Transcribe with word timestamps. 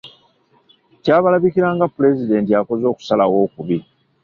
Kyabalabikira 1.01 1.69
nga 1.75 1.85
Pulezidenti 1.95 2.51
akoze 2.61 2.85
okusalawo 2.87 3.35
okubi. 3.45 3.77